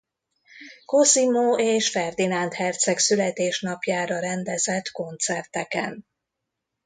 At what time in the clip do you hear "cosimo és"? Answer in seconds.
0.85-1.89